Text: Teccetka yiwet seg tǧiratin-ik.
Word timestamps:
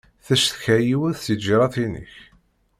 Teccetka 0.25 0.77
yiwet 0.87 1.17
seg 1.19 1.37
tǧiratin-ik. 1.39 2.13